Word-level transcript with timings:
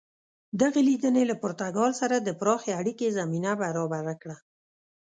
دغې 0.61 0.81
لیدنې 0.89 1.23
له 1.31 1.35
پرتګال 1.43 1.91
سره 2.01 2.15
د 2.19 2.29
پراخې 2.39 2.71
اړیکې 2.79 3.15
زمینه 3.17 3.51
برابره 3.63 4.13
کړه. 4.21 4.37